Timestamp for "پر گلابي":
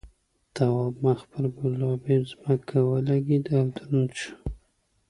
1.31-2.17